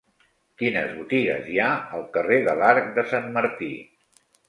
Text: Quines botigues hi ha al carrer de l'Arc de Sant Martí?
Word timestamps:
Quines 0.61 0.87
botigues 1.01 1.53
hi 1.53 1.61
ha 1.65 1.69
al 1.99 2.09
carrer 2.17 2.43
de 2.51 2.59
l'Arc 2.65 2.93
de 2.99 3.09
Sant 3.15 3.33
Martí? 3.41 3.73